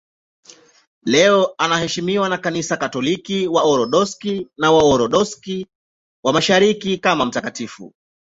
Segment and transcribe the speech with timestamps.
[1.05, 5.67] Leo anaheshimiwa na Kanisa Katoliki, Waorthodoksi na Waorthodoksi
[6.23, 7.93] wa Mashariki kama mtakatifu.